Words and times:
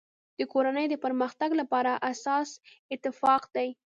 د 0.37 0.39
کورنی 0.51 0.85
د 0.89 0.95
پرمختګ 1.05 1.49
لپاره 1.61 1.91
اساس 2.11 2.49
اتفاق 2.93 3.43
دی. 3.55 3.69